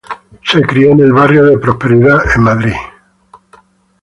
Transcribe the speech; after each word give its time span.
Se 0.43 0.63
crio 0.63 0.93
en 0.93 0.99
el 1.01 1.13
barrio 1.13 1.43
de 1.45 1.59
Prosperidad, 1.59 2.21
en 2.35 2.41
Madrid. 2.41 2.73